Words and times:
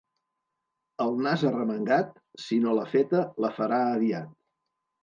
El 1.05 1.13
nas 1.27 1.43
arremangat 1.51 2.17
si 2.47 2.61
no 2.65 2.75
l'ha 2.81 2.89
feta 2.97 3.23
la 3.47 3.57
farà 3.61 3.83
aviat. 4.03 4.35